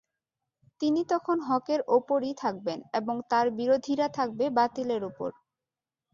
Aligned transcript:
তিনি 0.81 1.01
তখন 1.11 1.37
হকের 1.47 1.79
ওপরই 1.89 2.33
থাকবেন 2.35 2.79
এবং 2.99 3.15
তার 3.31 3.47
বিরোধীরা 3.59 4.07
থাকবে 4.17 4.45
বাতিলের 4.57 5.01
ওপর। 5.09 5.29